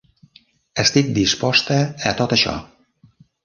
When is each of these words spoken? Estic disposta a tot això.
Estic 0.83 1.11
disposta 1.19 1.79
a 2.13 2.17
tot 2.23 2.37
això. 2.39 2.59